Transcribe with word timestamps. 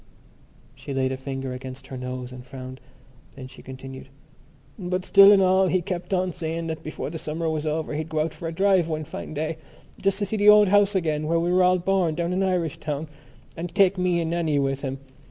She 0.73 0.95
laid 0.95 1.11
a 1.11 1.15
finger 1.15 1.53
against 1.53 1.85
her 1.85 1.95
nose 1.95 2.31
and 2.31 2.43
frowned: 2.43 2.79
then 3.35 3.45
she 3.47 3.61
continued: 3.61 4.09
"But 4.79 5.05
still 5.05 5.31
and 5.31 5.43
all 5.43 5.67
he 5.67 5.83
kept 5.83 6.11
on 6.11 6.33
saying 6.33 6.65
that 6.65 6.81
before 6.81 7.11
the 7.11 7.19
summer 7.19 7.47
was 7.47 7.67
over 7.67 7.93
he'd 7.93 8.09
go 8.09 8.21
out 8.21 8.33
for 8.33 8.47
a 8.47 8.51
drive 8.51 8.87
one 8.87 9.03
fine 9.05 9.35
day 9.35 9.57
just 10.01 10.17
to 10.17 10.25
see 10.25 10.37
the 10.37 10.49
old 10.49 10.69
house 10.69 10.95
again 10.95 11.27
where 11.27 11.39
we 11.39 11.53
were 11.53 11.61
all 11.61 11.77
born 11.77 12.15
down 12.15 12.33
in 12.33 12.39
Irishtown 12.41 13.09
and 13.55 13.75
take 13.75 13.95
me 13.99 14.19
and 14.19 14.31
Nannie 14.31 14.57
with 14.57 14.81
him. 14.81 14.97